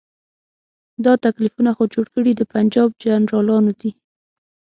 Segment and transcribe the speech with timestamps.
[1.05, 3.91] دا تکلیفونه خو جوړ کړي د پنجاب جرنیلانو دي.